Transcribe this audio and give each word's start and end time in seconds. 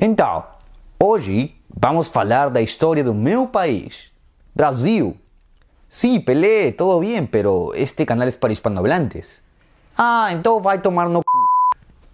Então, 0.00 0.44
hoje 0.96 1.56
vamos 1.68 2.06
falar 2.06 2.50
da 2.50 2.62
história 2.62 3.02
do 3.02 3.12
meu 3.12 3.48
país, 3.48 4.12
Brasil. 4.54 5.16
Sí, 5.90 6.20
Pelé, 6.20 6.70
todo 6.70 7.00
bien, 7.00 7.26
pero 7.26 7.74
este 7.74 8.06
canal 8.06 8.28
es 8.28 8.36
para 8.36 8.52
hispanohablantes. 8.52 9.40
Ah, 9.96 10.28
entonces 10.30 10.64
va 10.64 10.74
a 10.74 10.82
tomar 10.82 11.10
no 11.10 11.20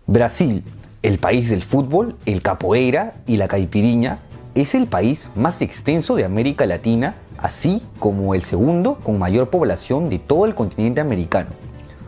Brasil, 0.06 0.64
el 1.02 1.18
país 1.18 1.50
del 1.50 1.62
fútbol, 1.62 2.16
el 2.24 2.40
capoeira 2.40 3.16
y 3.26 3.36
la 3.36 3.48
caipiriña, 3.48 4.20
es 4.54 4.74
el 4.74 4.86
país 4.86 5.28
más 5.34 5.60
extenso 5.60 6.16
de 6.16 6.24
América 6.24 6.64
Latina, 6.64 7.16
así 7.36 7.82
como 7.98 8.34
el 8.34 8.44
segundo 8.44 8.94
con 8.94 9.18
mayor 9.18 9.50
población 9.50 10.08
de 10.08 10.18
todo 10.18 10.46
el 10.46 10.54
continente 10.54 11.02
americano. 11.02 11.50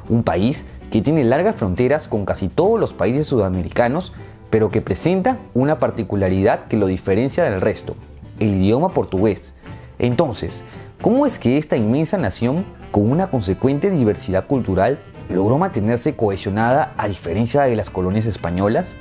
Un 0.08 0.22
país 0.22 0.64
que 0.90 1.02
tiene 1.02 1.22
largas 1.24 1.56
fronteras 1.56 2.08
con 2.08 2.24
casi 2.24 2.48
todos 2.48 2.80
los 2.80 2.94
países 2.94 3.26
sudamericanos 3.26 4.14
pero 4.50 4.68
que 4.68 4.80
presenta 4.80 5.38
una 5.54 5.78
particularidad 5.78 6.66
que 6.66 6.76
lo 6.76 6.86
diferencia 6.86 7.44
del 7.44 7.60
resto, 7.60 7.96
el 8.38 8.54
idioma 8.54 8.90
portugués. 8.90 9.54
Entonces, 9.98 10.62
¿cómo 11.00 11.26
es 11.26 11.38
que 11.38 11.58
esta 11.58 11.76
inmensa 11.76 12.18
nación, 12.18 12.64
con 12.90 13.10
una 13.10 13.28
consecuente 13.28 13.90
diversidad 13.90 14.46
cultural, 14.46 14.98
logró 15.28 15.58
mantenerse 15.58 16.14
cohesionada 16.14 16.94
a 16.96 17.08
diferencia 17.08 17.62
de 17.62 17.76
las 17.76 17.90
colonias 17.90 18.26
españolas? 18.26 18.94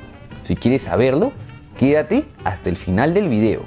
Si 0.44 0.55
quieres 0.55 0.84
saberlo, 0.84 1.31
quédate 1.77 2.25
hasta 2.44 2.70
el 2.70 2.77
final 2.77 3.14
del 3.14 3.30
video. 3.30 3.62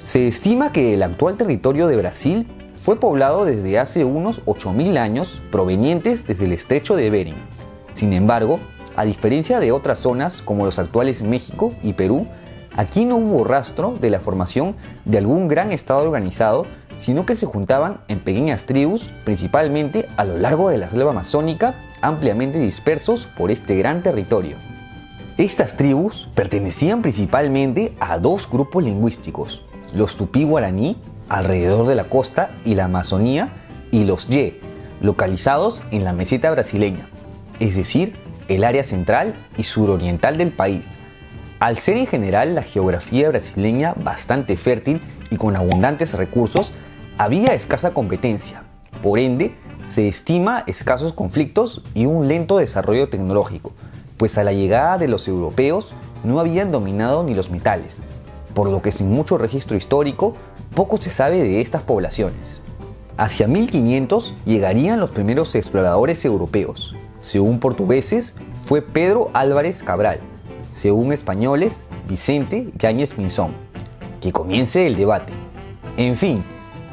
Se 0.00 0.28
estima 0.28 0.72
que 0.72 0.94
el 0.94 1.02
actual 1.02 1.36
territorio 1.36 1.86
de 1.86 1.96
Brasil 1.96 2.46
fue 2.78 3.00
poblado 3.00 3.46
desde 3.46 3.78
hace 3.78 4.04
unos 4.04 4.44
8.000 4.44 4.98
años 4.98 5.40
provenientes 5.50 6.26
desde 6.26 6.44
el 6.44 6.52
estrecho 6.52 6.96
de 6.96 7.08
Bering. 7.08 7.36
Sin 7.94 8.12
embargo, 8.12 8.60
a 8.96 9.04
diferencia 9.04 9.60
de 9.60 9.72
otras 9.72 9.98
zonas 9.98 10.34
como 10.42 10.64
los 10.64 10.78
actuales 10.78 11.22
México 11.22 11.72
y 11.82 11.94
Perú, 11.94 12.26
aquí 12.76 13.04
no 13.04 13.16
hubo 13.16 13.44
rastro 13.44 13.96
de 14.00 14.10
la 14.10 14.20
formación 14.20 14.76
de 15.04 15.18
algún 15.18 15.48
gran 15.48 15.72
estado 15.72 16.00
organizado, 16.00 16.66
sino 16.98 17.26
que 17.26 17.36
se 17.36 17.46
juntaban 17.46 18.00
en 18.08 18.20
pequeñas 18.20 18.64
tribus, 18.64 19.10
principalmente 19.24 20.08
a 20.16 20.24
lo 20.24 20.38
largo 20.38 20.70
de 20.70 20.78
la 20.78 20.90
selva 20.90 21.10
amazónica, 21.10 21.74
ampliamente 22.00 22.58
dispersos 22.58 23.26
por 23.36 23.50
este 23.50 23.76
gran 23.76 24.02
territorio. 24.02 24.56
Estas 25.36 25.76
tribus 25.76 26.28
pertenecían 26.34 27.02
principalmente 27.02 27.92
a 27.98 28.18
dos 28.18 28.48
grupos 28.48 28.84
lingüísticos, 28.84 29.62
los 29.92 30.16
tupí-guaraní, 30.16 30.96
alrededor 31.28 31.88
de 31.88 31.96
la 31.96 32.04
costa 32.04 32.50
y 32.64 32.74
la 32.74 32.84
Amazonía, 32.84 33.48
y 33.90 34.04
los 34.04 34.28
ye, 34.28 34.60
localizados 35.00 35.82
en 35.90 36.04
la 36.04 36.12
meseta 36.12 36.50
brasileña, 36.50 37.08
es 37.60 37.76
decir, 37.76 38.16
el 38.48 38.64
área 38.64 38.84
central 38.84 39.34
y 39.56 39.62
suroriental 39.64 40.36
del 40.38 40.52
país. 40.52 40.84
Al 41.60 41.78
ser 41.78 41.96
en 41.96 42.06
general 42.06 42.54
la 42.54 42.62
geografía 42.62 43.28
brasileña 43.28 43.94
bastante 43.96 44.56
fértil 44.56 45.00
y 45.30 45.36
con 45.36 45.56
abundantes 45.56 46.14
recursos, 46.14 46.72
había 47.16 47.54
escasa 47.54 47.92
competencia. 47.92 48.62
Por 49.02 49.18
ende, 49.18 49.54
se 49.92 50.08
estima 50.08 50.64
escasos 50.66 51.12
conflictos 51.12 51.84
y 51.94 52.06
un 52.06 52.28
lento 52.28 52.58
desarrollo 52.58 53.08
tecnológico, 53.08 53.72
pues 54.16 54.36
a 54.38 54.44
la 54.44 54.52
llegada 54.52 54.98
de 54.98 55.08
los 55.08 55.28
europeos 55.28 55.94
no 56.24 56.40
habían 56.40 56.72
dominado 56.72 57.22
ni 57.22 57.34
los 57.34 57.50
metales, 57.50 57.96
por 58.54 58.68
lo 58.68 58.82
que 58.82 58.92
sin 58.92 59.10
mucho 59.10 59.38
registro 59.38 59.76
histórico, 59.76 60.34
poco 60.74 60.96
se 60.96 61.10
sabe 61.10 61.42
de 61.42 61.60
estas 61.60 61.82
poblaciones. 61.82 62.60
Hacia 63.16 63.46
1500 63.46 64.34
llegarían 64.44 64.98
los 64.98 65.10
primeros 65.10 65.54
exploradores 65.54 66.24
europeos, 66.24 66.96
según 67.24 67.58
portugueses, 67.58 68.34
fue 68.66 68.82
Pedro 68.82 69.30
Álvarez 69.32 69.82
Cabral. 69.82 70.20
Según 70.72 71.10
españoles, 71.10 71.72
Vicente 72.06 72.70
Yáñez 72.78 73.14
Pinzón. 73.14 73.52
Que 74.20 74.30
comience 74.30 74.86
el 74.86 74.94
debate. 74.94 75.32
En 75.96 76.16
fin, 76.16 76.44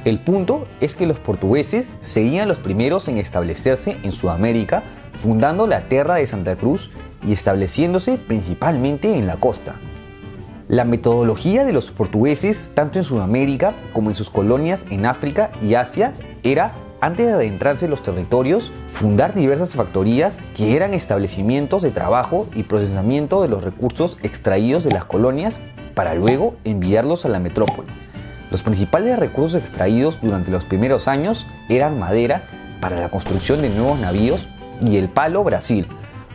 el 0.05 0.19
punto 0.19 0.67
es 0.79 0.95
que 0.95 1.05
los 1.05 1.19
portugueses 1.19 1.85
serían 2.05 2.47
los 2.47 2.59
primeros 2.59 3.09
en 3.09 3.17
establecerse 3.17 3.97
en 4.03 4.13
Sudamérica, 4.13 4.83
fundando 5.21 5.67
la 5.67 5.89
Tierra 5.89 6.15
de 6.15 6.27
Santa 6.27 6.55
Cruz 6.55 6.91
y 7.27 7.33
estableciéndose 7.33 8.17
principalmente 8.17 9.17
en 9.17 9.27
la 9.27 9.35
costa. 9.35 9.75
La 10.69 10.85
metodología 10.85 11.65
de 11.65 11.73
los 11.73 11.91
portugueses, 11.91 12.57
tanto 12.73 12.99
en 12.99 13.03
Sudamérica 13.03 13.73
como 13.91 14.09
en 14.09 14.15
sus 14.15 14.29
colonias 14.29 14.85
en 14.89 15.05
África 15.05 15.51
y 15.61 15.75
Asia, 15.75 16.13
era 16.41 16.71
antes 17.01 17.25
de 17.25 17.33
adentrarse 17.33 17.85
en 17.85 17.91
los 17.91 18.03
territorios, 18.03 18.71
fundar 18.87 19.33
diversas 19.33 19.73
factorías 19.73 20.35
que 20.55 20.75
eran 20.75 20.93
establecimientos 20.93 21.81
de 21.81 21.89
trabajo 21.89 22.47
y 22.53 22.61
procesamiento 22.61 23.41
de 23.41 23.47
los 23.47 23.63
recursos 23.63 24.19
extraídos 24.21 24.83
de 24.83 24.91
las 24.91 25.05
colonias 25.05 25.55
para 25.95 26.13
luego 26.13 26.55
enviarlos 26.63 27.25
a 27.25 27.29
la 27.29 27.39
metrópoli. 27.39 27.89
Los 28.51 28.61
principales 28.61 29.17
recursos 29.17 29.59
extraídos 29.59 30.21
durante 30.21 30.51
los 30.51 30.63
primeros 30.63 31.07
años 31.07 31.47
eran 31.69 31.97
madera 31.97 32.43
para 32.79 32.99
la 32.99 33.09
construcción 33.09 33.63
de 33.63 33.69
nuevos 33.69 33.99
navíos 33.99 34.47
y 34.79 34.97
el 34.97 35.09
palo 35.09 35.43
Brasil, 35.43 35.87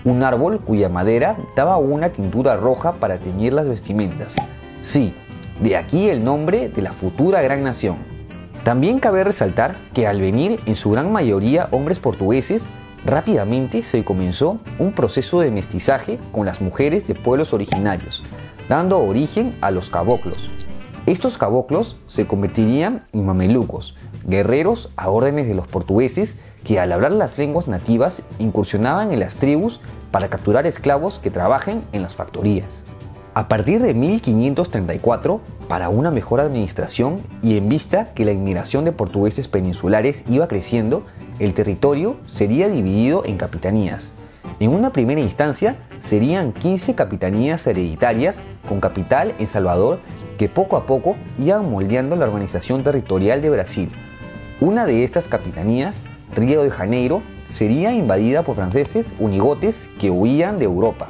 un 0.04 0.24
árbol 0.24 0.58
cuya 0.58 0.88
madera 0.88 1.36
daba 1.54 1.76
una 1.76 2.08
tintura 2.08 2.56
roja 2.56 2.94
para 2.94 3.18
teñir 3.18 3.52
las 3.52 3.68
vestimentas. 3.68 4.34
Sí, 4.82 5.14
de 5.60 5.76
aquí 5.76 6.08
el 6.08 6.24
nombre 6.24 6.68
de 6.70 6.82
la 6.82 6.92
futura 6.92 7.40
gran 7.40 7.62
nación. 7.62 8.15
También 8.66 8.98
cabe 8.98 9.22
resaltar 9.22 9.76
que 9.94 10.08
al 10.08 10.20
venir 10.20 10.58
en 10.66 10.74
su 10.74 10.90
gran 10.90 11.12
mayoría 11.12 11.68
hombres 11.70 12.00
portugueses, 12.00 12.64
rápidamente 13.04 13.84
se 13.84 14.02
comenzó 14.02 14.58
un 14.80 14.90
proceso 14.90 15.38
de 15.38 15.52
mestizaje 15.52 16.18
con 16.32 16.46
las 16.46 16.60
mujeres 16.60 17.06
de 17.06 17.14
pueblos 17.14 17.52
originarios, 17.52 18.24
dando 18.68 18.98
origen 18.98 19.56
a 19.60 19.70
los 19.70 19.88
caboclos. 19.88 20.50
Estos 21.06 21.38
caboclos 21.38 21.96
se 22.08 22.26
convertirían 22.26 23.04
en 23.12 23.24
mamelucos, 23.24 23.96
guerreros 24.24 24.90
a 24.96 25.10
órdenes 25.10 25.46
de 25.46 25.54
los 25.54 25.68
portugueses 25.68 26.34
que 26.64 26.80
al 26.80 26.90
hablar 26.90 27.12
las 27.12 27.38
lenguas 27.38 27.68
nativas 27.68 28.24
incursionaban 28.40 29.12
en 29.12 29.20
las 29.20 29.36
tribus 29.36 29.78
para 30.10 30.26
capturar 30.26 30.66
esclavos 30.66 31.20
que 31.20 31.30
trabajen 31.30 31.84
en 31.92 32.02
las 32.02 32.16
factorías. 32.16 32.82
A 33.36 33.48
partir 33.48 33.82
de 33.82 33.92
1534, 33.92 35.42
para 35.68 35.90
una 35.90 36.10
mejor 36.10 36.40
administración 36.40 37.20
y 37.42 37.58
en 37.58 37.68
vista 37.68 38.14
que 38.14 38.24
la 38.24 38.32
inmigración 38.32 38.86
de 38.86 38.92
portugueses 38.92 39.46
peninsulares 39.46 40.24
iba 40.26 40.48
creciendo, 40.48 41.04
el 41.38 41.52
territorio 41.52 42.16
sería 42.26 42.66
dividido 42.68 43.26
en 43.26 43.36
capitanías. 43.36 44.14
En 44.58 44.70
una 44.70 44.88
primera 44.88 45.20
instancia 45.20 45.76
serían 46.06 46.54
15 46.54 46.94
capitanías 46.94 47.66
hereditarias 47.66 48.38
con 48.66 48.80
capital 48.80 49.34
en 49.38 49.48
Salvador 49.48 49.98
que 50.38 50.48
poco 50.48 50.78
a 50.78 50.86
poco 50.86 51.16
iban 51.38 51.70
moldeando 51.70 52.16
la 52.16 52.24
organización 52.24 52.84
territorial 52.84 53.42
de 53.42 53.50
Brasil. 53.50 53.92
Una 54.62 54.86
de 54.86 55.04
estas 55.04 55.26
capitanías, 55.26 56.04
Río 56.34 56.62
de 56.62 56.70
Janeiro, 56.70 57.20
sería 57.50 57.92
invadida 57.92 58.44
por 58.44 58.56
franceses 58.56 59.12
unigotes 59.18 59.90
que 60.00 60.10
huían 60.10 60.58
de 60.58 60.64
Europa. 60.64 61.08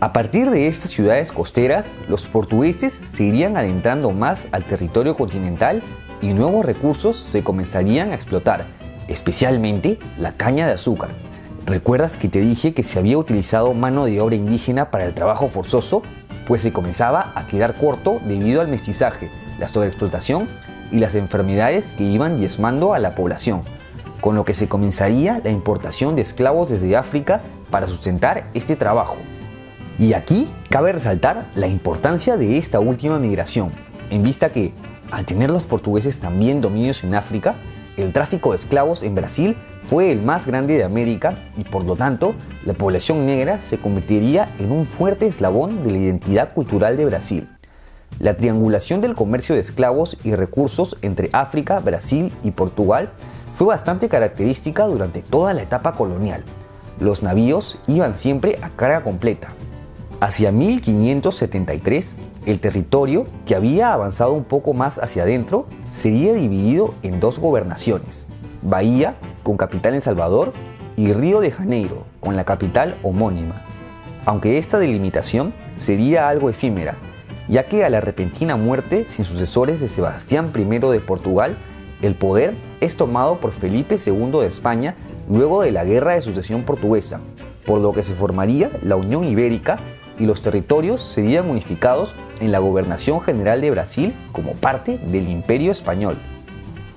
A 0.00 0.12
partir 0.12 0.48
de 0.50 0.68
estas 0.68 0.92
ciudades 0.92 1.32
costeras, 1.32 1.92
los 2.08 2.24
portugueses 2.24 2.94
se 3.14 3.24
irían 3.24 3.56
adentrando 3.56 4.12
más 4.12 4.46
al 4.52 4.62
territorio 4.62 5.16
continental 5.16 5.82
y 6.22 6.34
nuevos 6.34 6.64
recursos 6.64 7.16
se 7.16 7.42
comenzarían 7.42 8.12
a 8.12 8.14
explotar, 8.14 8.66
especialmente 9.08 9.98
la 10.16 10.34
caña 10.34 10.68
de 10.68 10.74
azúcar. 10.74 11.10
¿Recuerdas 11.66 12.16
que 12.16 12.28
te 12.28 12.38
dije 12.38 12.74
que 12.74 12.84
se 12.84 13.00
había 13.00 13.18
utilizado 13.18 13.74
mano 13.74 14.04
de 14.04 14.20
obra 14.20 14.36
indígena 14.36 14.92
para 14.92 15.04
el 15.04 15.14
trabajo 15.14 15.48
forzoso? 15.48 16.04
Pues 16.46 16.62
se 16.62 16.72
comenzaba 16.72 17.32
a 17.34 17.48
quedar 17.48 17.74
corto 17.74 18.20
debido 18.24 18.60
al 18.60 18.68
mestizaje, 18.68 19.30
la 19.58 19.66
sobreexplotación 19.66 20.48
y 20.92 20.98
las 21.00 21.16
enfermedades 21.16 21.86
que 21.96 22.04
iban 22.04 22.38
diezmando 22.38 22.94
a 22.94 23.00
la 23.00 23.16
población, 23.16 23.62
con 24.20 24.36
lo 24.36 24.44
que 24.44 24.54
se 24.54 24.68
comenzaría 24.68 25.40
la 25.42 25.50
importación 25.50 26.14
de 26.14 26.22
esclavos 26.22 26.70
desde 26.70 26.96
África 26.96 27.40
para 27.68 27.88
sustentar 27.88 28.44
este 28.54 28.76
trabajo. 28.76 29.16
Y 29.98 30.12
aquí 30.12 30.48
cabe 30.70 30.92
resaltar 30.92 31.46
la 31.56 31.66
importancia 31.66 32.36
de 32.36 32.56
esta 32.56 32.78
última 32.78 33.18
migración, 33.18 33.72
en 34.10 34.22
vista 34.22 34.50
que, 34.50 34.72
al 35.10 35.24
tener 35.24 35.50
los 35.50 35.64
portugueses 35.64 36.18
también 36.18 36.60
dominios 36.60 37.02
en 37.02 37.16
África, 37.16 37.56
el 37.96 38.12
tráfico 38.12 38.50
de 38.50 38.58
esclavos 38.58 39.02
en 39.02 39.16
Brasil 39.16 39.56
fue 39.86 40.12
el 40.12 40.22
más 40.22 40.46
grande 40.46 40.76
de 40.76 40.84
América 40.84 41.36
y 41.56 41.64
por 41.64 41.82
lo 41.82 41.96
tanto 41.96 42.34
la 42.64 42.74
población 42.74 43.26
negra 43.26 43.60
se 43.60 43.78
convertiría 43.78 44.54
en 44.60 44.70
un 44.70 44.86
fuerte 44.86 45.26
eslabón 45.26 45.82
de 45.82 45.90
la 45.90 45.98
identidad 45.98 46.52
cultural 46.52 46.96
de 46.96 47.04
Brasil. 47.04 47.48
La 48.20 48.34
triangulación 48.34 49.00
del 49.00 49.16
comercio 49.16 49.56
de 49.56 49.62
esclavos 49.62 50.16
y 50.22 50.32
recursos 50.34 50.96
entre 51.02 51.28
África, 51.32 51.80
Brasil 51.80 52.32
y 52.44 52.52
Portugal 52.52 53.08
fue 53.56 53.66
bastante 53.66 54.08
característica 54.08 54.84
durante 54.84 55.22
toda 55.22 55.54
la 55.54 55.62
etapa 55.62 55.94
colonial. 55.94 56.44
Los 57.00 57.24
navíos 57.24 57.78
iban 57.88 58.14
siempre 58.14 58.58
a 58.62 58.68
carga 58.70 59.02
completa, 59.02 59.48
Hacia 60.20 60.50
1573, 60.50 62.16
el 62.46 62.58
territorio, 62.58 63.28
que 63.46 63.54
había 63.54 63.92
avanzado 63.92 64.32
un 64.32 64.42
poco 64.42 64.74
más 64.74 64.98
hacia 64.98 65.22
adentro, 65.22 65.66
sería 65.96 66.32
dividido 66.32 66.94
en 67.04 67.20
dos 67.20 67.38
gobernaciones, 67.38 68.26
Bahía, 68.60 69.14
con 69.44 69.56
capital 69.56 69.94
en 69.94 70.02
Salvador, 70.02 70.52
y 70.96 71.12
Río 71.12 71.38
de 71.38 71.52
Janeiro, 71.52 72.02
con 72.18 72.34
la 72.34 72.44
capital 72.44 72.96
homónima. 73.04 73.62
Aunque 74.26 74.58
esta 74.58 74.80
delimitación 74.80 75.54
sería 75.78 76.28
algo 76.28 76.50
efímera, 76.50 76.96
ya 77.48 77.68
que 77.68 77.84
a 77.84 77.90
la 77.90 78.00
repentina 78.00 78.56
muerte 78.56 79.04
sin 79.06 79.24
sucesores 79.24 79.78
de 79.78 79.88
Sebastián 79.88 80.50
I 80.52 80.64
de 80.64 81.00
Portugal, 81.00 81.56
el 82.02 82.16
poder 82.16 82.54
es 82.80 82.96
tomado 82.96 83.38
por 83.38 83.52
Felipe 83.52 83.98
II 84.04 84.40
de 84.40 84.48
España 84.48 84.96
luego 85.30 85.62
de 85.62 85.70
la 85.70 85.84
Guerra 85.84 86.14
de 86.14 86.22
Sucesión 86.22 86.64
Portuguesa, 86.64 87.20
por 87.64 87.78
lo 87.80 87.92
que 87.92 88.02
se 88.02 88.14
formaría 88.14 88.72
la 88.82 88.96
Unión 88.96 89.22
Ibérica 89.22 89.78
y 90.18 90.26
los 90.26 90.42
territorios 90.42 91.02
serían 91.02 91.48
unificados 91.48 92.14
en 92.40 92.52
la 92.52 92.58
Gobernación 92.58 93.20
General 93.20 93.60
de 93.60 93.70
Brasil 93.70 94.14
como 94.32 94.52
parte 94.52 94.98
del 94.98 95.28
Imperio 95.28 95.72
Español. 95.72 96.18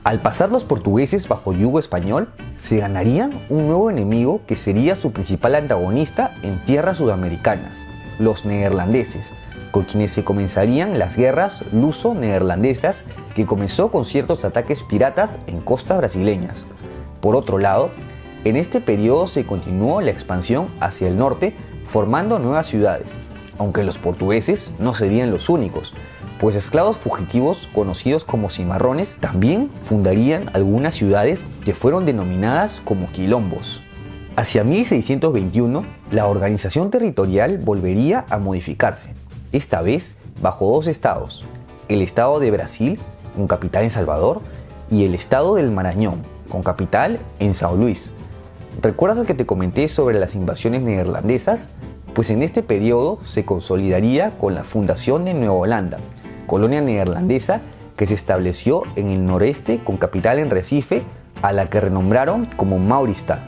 Al 0.03 0.19
pasar 0.19 0.51
los 0.51 0.63
portugueses 0.63 1.27
bajo 1.27 1.53
yugo 1.53 1.77
español, 1.77 2.29
se 2.67 2.77
ganarían 2.77 3.39
un 3.49 3.67
nuevo 3.67 3.89
enemigo 3.89 4.41
que 4.47 4.55
sería 4.55 4.95
su 4.95 5.11
principal 5.11 5.55
antagonista 5.55 6.35
en 6.41 6.59
tierras 6.65 6.97
sudamericanas, 6.97 7.77
los 8.17 8.45
neerlandeses, 8.45 9.29
con 9.71 9.83
quienes 9.83 10.11
se 10.11 10.23
comenzarían 10.23 10.97
las 10.99 11.15
guerras 11.15 11.63
luso-neerlandesas 11.71 13.03
que 13.35 13.45
comenzó 13.45 13.91
con 13.91 14.05
ciertos 14.05 14.43
ataques 14.43 14.83
piratas 14.83 15.37
en 15.47 15.61
costas 15.61 15.99
brasileñas. 15.99 16.63
Por 17.21 17.35
otro 17.35 17.57
lado, 17.57 17.91
en 18.43 18.55
este 18.55 18.81
periodo 18.81 19.27
se 19.27 19.45
continuó 19.45 20.01
la 20.01 20.11
expansión 20.11 20.67
hacia 20.79 21.07
el 21.07 21.17
norte 21.17 21.55
formando 21.91 22.39
nuevas 22.39 22.67
ciudades, 22.67 23.07
aunque 23.57 23.83
los 23.83 23.97
portugueses 23.97 24.73
no 24.79 24.93
serían 24.93 25.29
los 25.29 25.49
únicos, 25.49 25.93
pues 26.39 26.55
esclavos 26.55 26.95
fugitivos 26.95 27.67
conocidos 27.75 28.23
como 28.23 28.49
cimarrones 28.49 29.17
también 29.19 29.69
fundarían 29.83 30.49
algunas 30.53 30.95
ciudades 30.95 31.41
que 31.65 31.73
fueron 31.73 32.05
denominadas 32.05 32.81
como 32.85 33.11
quilombos. 33.11 33.81
Hacia 34.37 34.63
1621, 34.63 35.85
la 36.11 36.27
organización 36.27 36.89
territorial 36.91 37.57
volvería 37.57 38.25
a 38.29 38.37
modificarse, 38.37 39.13
esta 39.51 39.81
vez 39.81 40.15
bajo 40.41 40.71
dos 40.71 40.87
estados, 40.87 41.43
el 41.89 42.01
estado 42.01 42.39
de 42.39 42.51
Brasil, 42.51 42.99
con 43.35 43.47
capital 43.47 43.83
en 43.83 43.91
Salvador, 43.91 44.41
y 44.89 45.03
el 45.03 45.13
estado 45.13 45.55
del 45.55 45.71
Marañón, 45.71 46.21
con 46.49 46.63
capital 46.63 47.19
en 47.39 47.53
Sao 47.53 47.75
Luis. 47.75 48.11
¿Recuerdas 48.79 49.19
el 49.19 49.25
que 49.25 49.33
te 49.33 49.45
comenté 49.45 49.87
sobre 49.87 50.17
las 50.19 50.33
invasiones 50.33 50.81
neerlandesas? 50.81 51.67
Pues 52.13 52.29
en 52.29 52.41
este 52.41 52.63
periodo 52.63 53.19
se 53.25 53.45
consolidaría 53.45 54.31
con 54.37 54.55
la 54.55 54.63
fundación 54.63 55.25
de 55.25 55.33
Nueva 55.33 55.53
Holanda, 55.53 55.97
colonia 56.47 56.81
neerlandesa 56.81 57.61
que 57.97 58.07
se 58.07 58.13
estableció 58.13 58.83
en 58.95 59.09
el 59.09 59.25
noreste 59.25 59.79
con 59.83 59.97
capital 59.97 60.39
en 60.39 60.49
Recife, 60.49 61.03
a 61.41 61.51
la 61.51 61.69
que 61.69 61.81
renombraron 61.81 62.45
como 62.45 62.79
Mauristad. 62.79 63.39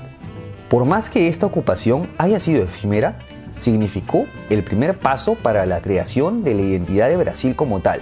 Por 0.69 0.85
más 0.85 1.09
que 1.09 1.27
esta 1.27 1.45
ocupación 1.45 2.09
haya 2.17 2.39
sido 2.39 2.63
efímera, 2.63 3.17
significó 3.59 4.25
el 4.49 4.63
primer 4.63 4.99
paso 4.99 5.35
para 5.35 5.65
la 5.65 5.81
creación 5.81 6.43
de 6.43 6.53
la 6.53 6.61
identidad 6.61 7.09
de 7.09 7.17
Brasil 7.17 7.55
como 7.55 7.79
tal, 7.79 8.01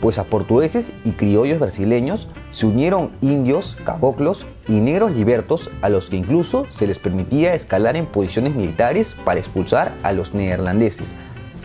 pues 0.00 0.18
a 0.18 0.24
portugueses 0.24 0.92
y 1.04 1.12
criollos 1.12 1.58
brasileños 1.58 2.28
se 2.50 2.66
unieron 2.66 3.10
indios, 3.20 3.76
caboclos 3.84 4.46
y 4.70 4.78
negros 4.78 5.10
libertos 5.10 5.68
a 5.82 5.88
los 5.88 6.08
que 6.08 6.16
incluso 6.16 6.66
se 6.70 6.86
les 6.86 7.00
permitía 7.00 7.54
escalar 7.54 7.96
en 7.96 8.06
posiciones 8.06 8.54
militares 8.54 9.16
para 9.24 9.40
expulsar 9.40 9.92
a 10.04 10.12
los 10.12 10.32
neerlandeses, 10.32 11.08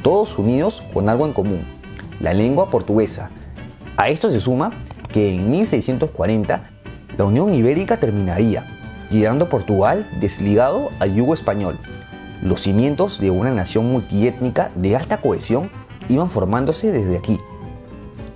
todos 0.02 0.40
unidos 0.40 0.82
con 0.92 1.08
algo 1.08 1.28
en 1.28 1.34
común, 1.34 1.62
la 2.20 2.34
lengua 2.34 2.72
portuguesa. 2.72 3.30
A 3.96 4.10
esto 4.10 4.32
se 4.32 4.40
suma 4.40 4.72
que 5.14 5.36
en 5.36 5.52
1640 5.52 6.72
la 7.16 7.24
Unión 7.26 7.54
Ibérica 7.54 8.00
terminaría, 8.00 8.66
quedando 9.12 9.50
Portugal 9.50 10.10
desligado 10.20 10.90
al 11.00 11.14
yugo 11.14 11.36
español. 11.36 11.78
Los 12.42 12.62
cimientos 12.62 13.20
de 13.20 13.30
una 13.30 13.52
nación 13.52 13.86
multiétnica 13.92 14.72
de 14.74 14.96
alta 14.96 15.18
cohesión 15.18 15.70
iban 16.10 16.28
formándose 16.28 16.92
desde 16.92 17.18
aquí. 17.18 17.40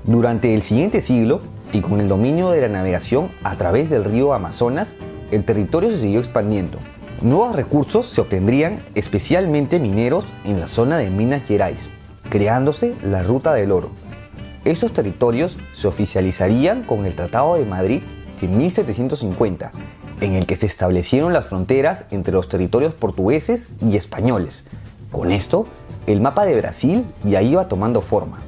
Durante 0.04 0.54
el 0.54 0.62
siguiente 0.62 1.02
siglo, 1.02 1.42
y 1.72 1.82
con 1.82 2.02
el 2.02 2.08
dominio 2.08 2.52
de 2.52 2.62
la 2.62 2.70
navegación 2.70 3.32
a 3.44 3.56
través 3.56 3.90
del 3.90 4.06
río 4.06 4.34
Amazonas, 4.34 4.98
el 5.32 5.44
territorio 5.46 5.90
se 5.90 5.98
siguió 5.98 6.20
expandiendo. 6.20 6.80
Nuevos 7.22 7.56
recursos 7.56 8.08
se 8.08 8.22
obtendrían 8.22 8.84
especialmente 8.96 9.80
mineros 9.80 10.26
en 10.46 10.60
la 10.60 10.68
zona 10.68 10.98
de 10.98 11.10
Minas 11.10 11.44
Gerais, 11.44 11.90
creándose 12.30 12.96
la 13.04 13.24
Ruta 13.24 13.54
del 13.54 13.72
Oro. 13.72 13.92
Estos 14.66 14.94
territorios 14.94 15.58
se 15.74 15.88
oficializarían 15.88 16.84
con 16.84 17.06
el 17.06 17.16
Tratado 17.16 17.56
de 17.56 17.66
Madrid 17.66 18.04
de 18.42 18.48
1750, 18.48 19.72
en 20.22 20.34
el 20.34 20.46
que 20.46 20.56
se 20.56 20.66
establecieron 20.66 21.34
las 21.34 21.48
fronteras 21.48 22.06
entre 22.12 22.34
los 22.34 22.50
territorios 22.50 22.94
portugueses 22.94 23.70
y 23.82 23.96
españoles. 23.96 24.68
Con 25.12 25.32
esto, 25.32 25.66
el 26.08 26.22
mapa 26.22 26.46
de 26.46 26.56
Brasil 26.56 27.06
ya 27.24 27.42
iba 27.42 27.68
tomando 27.68 28.02
forma. 28.02 28.40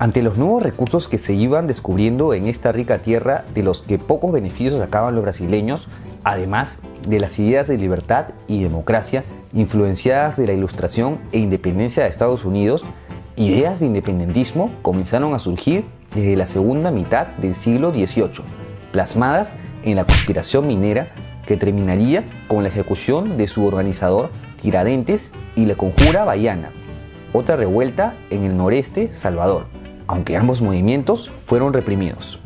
Ante 0.00 0.22
los 0.22 0.38
nuevos 0.38 0.62
recursos 0.62 1.08
que 1.08 1.18
se 1.18 1.34
iban 1.34 1.66
descubriendo 1.66 2.32
en 2.32 2.46
esta 2.46 2.70
rica 2.70 2.98
tierra 2.98 3.44
de 3.52 3.64
los 3.64 3.80
que 3.82 3.98
pocos 3.98 4.30
beneficios 4.30 4.78
sacaban 4.78 5.16
los 5.16 5.24
brasileños, 5.24 5.88
además 6.22 6.78
de 7.08 7.18
las 7.18 7.36
ideas 7.40 7.66
de 7.66 7.78
libertad 7.78 8.26
y 8.46 8.62
democracia 8.62 9.24
influenciadas 9.52 10.36
de 10.36 10.46
la 10.46 10.52
ilustración 10.52 11.18
e 11.32 11.38
independencia 11.38 12.04
de 12.04 12.10
Estados 12.10 12.44
Unidos, 12.44 12.84
ideas 13.34 13.80
de 13.80 13.86
independentismo 13.86 14.70
comenzaron 14.82 15.34
a 15.34 15.40
surgir 15.40 15.84
desde 16.14 16.36
la 16.36 16.46
segunda 16.46 16.92
mitad 16.92 17.26
del 17.38 17.56
siglo 17.56 17.90
XVIII, 17.90 18.44
plasmadas 18.92 19.50
en 19.82 19.96
la 19.96 20.04
conspiración 20.04 20.68
minera 20.68 21.08
que 21.44 21.56
terminaría 21.56 22.22
con 22.46 22.62
la 22.62 22.68
ejecución 22.68 23.36
de 23.36 23.48
su 23.48 23.66
organizador 23.66 24.30
Tiradentes 24.62 25.32
y 25.56 25.66
la 25.66 25.74
conjura 25.74 26.24
Bahiana, 26.24 26.70
otra 27.32 27.56
revuelta 27.56 28.14
en 28.30 28.44
el 28.44 28.56
noreste 28.56 29.12
Salvador, 29.12 29.66
aunque 30.08 30.36
ambos 30.36 30.60
movimientos 30.60 31.30
fueron 31.46 31.72
reprimidos. 31.72 32.40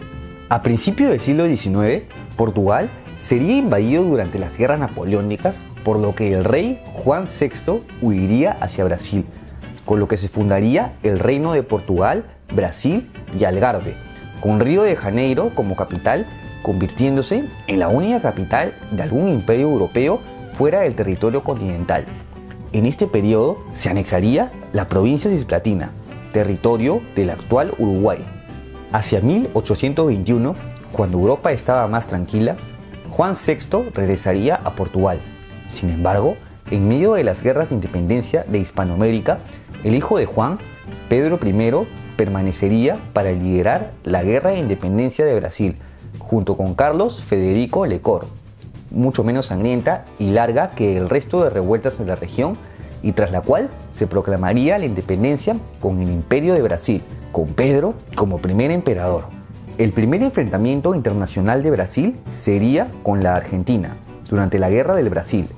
A 0.49 0.62
principios 0.62 1.11
del 1.11 1.20
siglo 1.20 1.47
XIX, 1.47 2.03
Portugal 2.37 2.91
sería 3.17 3.56
invadido 3.56 4.03
durante 4.03 4.38
las 4.38 4.59
guerras 4.59 4.81
napoleónicas, 4.81 5.62
por 5.85 5.99
lo 5.99 6.14
que 6.14 6.35
el 6.35 6.44
rey 6.44 6.82
Juan 6.93 7.26
VI 7.26 7.82
huiría 8.03 8.59
hacia 8.61 8.85
Brasil, 8.85 9.25
con 9.87 10.00
lo 10.00 10.09
que 10.09 10.17
se 10.17 10.29
fundaría 10.29 10.94
el 11.03 11.19
Reino 11.19 11.53
de 11.53 11.62
Portugal, 11.62 12.25
Brasil 12.55 13.11
y 13.38 13.44
Algarve, 13.44 13.94
con 14.41 14.61
Río 14.61 14.82
de 14.82 14.97
Janeiro 14.97 15.53
como 15.55 15.76
capital, 15.76 16.26
convirtiéndose 16.62 17.44
en 17.67 17.79
la 17.79 17.88
única 17.88 18.20
capital 18.20 18.75
de 18.91 19.03
algún 19.03 19.29
imperio 19.29 19.69
europeo 19.69 20.20
fuera 20.55 20.81
del 20.81 20.94
territorio 20.94 21.43
continental. 21.43 22.05
En 22.73 22.87
este 22.87 23.06
periodo 23.06 23.63
se 23.75 23.89
anexaría 23.89 24.51
la 24.72 24.89
provincia 24.89 25.31
cisplatina, 25.31 25.93
territorio 26.32 27.03
del 27.15 27.31
actual 27.31 27.72
Uruguay. 27.79 28.19
Hacia 28.93 29.20
1821, 29.20 30.55
cuando 30.93 31.19
Europa 31.19 31.53
estaba 31.53 31.86
más 31.89 32.06
tranquila, 32.06 32.56
Juan 33.10 33.34
VI 33.34 33.91
regresaría 33.94 34.56
a 34.56 34.74
Portugal. 34.74 35.20
Sin 35.69 35.91
embargo, 35.91 36.36
en 36.70 36.89
medio 36.89 37.15
de 37.15 37.24
las 37.24 37.43
guerras 37.43 37.69
de 37.69 37.77
independencia 37.77 38.44
de 38.48 38.58
Hispanoamérica, 38.58 39.39
el 39.84 39.94
hijo 39.94 40.19
de 40.19 40.27
Juan, 40.27 40.58
Pedro 41.08 41.39
I, 41.43 41.86
permanecería 42.17 42.98
para 43.12 43.32
liderar 43.32 43.93
la 44.05 44.22
guerra 44.22 44.51
de 44.51 44.58
independencia 44.58 45.24
de 45.24 45.34
Brasil, 45.34 45.77
junto 46.19 46.56
con 46.56 46.74
Carlos 46.74 47.22
Federico 47.22 47.86
Lecor, 47.86 48.27
mucho 48.91 49.24
menos 49.24 49.46
sangrienta 49.46 50.05
y 50.19 50.31
larga 50.31 50.70
que 50.70 50.96
el 50.96 51.08
resto 51.08 51.43
de 51.43 51.51
revueltas 51.51 51.98
en 52.01 52.06
la 52.06 52.17
región, 52.17 52.56
y 53.03 53.13
tras 53.13 53.32
la 53.32 53.41
cual 53.41 53.69
se 53.91 54.06
proclamaría 54.06 54.79
la 54.79 54.87
independencia 54.87 55.56
con 55.81 56.01
el 56.01 56.11
Imperio 56.11 56.55
de 56.55 56.63
Brasil, 56.63 57.03
con 57.32 57.49
Pedro 57.49 57.94
como 58.15 58.39
primer 58.39 58.71
emperador. 58.71 59.25
El 59.79 59.93
primer 59.93 60.23
enfrentamiento 60.23 60.94
internacional 60.94 61.63
de 61.63 61.71
Brasil 61.71 62.17
sería 62.31 62.89
con 63.03 63.21
la 63.21 63.32
Argentina, 63.32 63.97
durante 64.29 64.59
la 64.59 64.71
Guerra 64.71 64.94
del 64.94 65.11
Brasil. 65.11 65.49